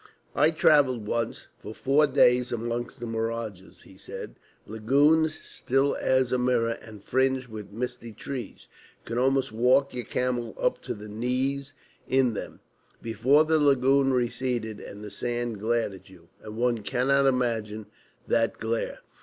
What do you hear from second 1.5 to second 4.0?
for four days amongst the mirages," he